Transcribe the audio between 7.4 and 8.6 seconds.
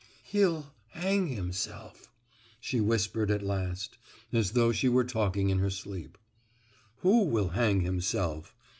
hang himself?"